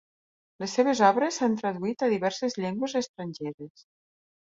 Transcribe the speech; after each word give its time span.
Les 0.63 0.73
seves 0.77 1.01
obres 1.09 1.37
s'han 1.41 1.59
traduït 1.61 2.07
a 2.07 2.11
diverses 2.17 2.61
llengües 2.65 3.01
estrangeres. 3.05 3.89